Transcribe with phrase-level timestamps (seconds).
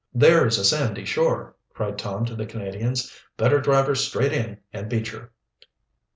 [0.15, 3.15] "There is a sandy shore!" cried Tom to the Canadians.
[3.37, 5.31] "Better drive her straight in and beach her!"